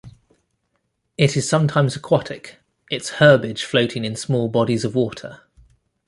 It 1.15 1.37
is 1.37 1.47
sometimes 1.47 1.95
aquatic, 1.95 2.57
its 2.89 3.09
herbage 3.19 3.65
floating 3.65 4.03
in 4.03 4.15
small 4.15 4.49
bodies 4.49 4.83
of 4.83 4.95
water. 4.95 5.41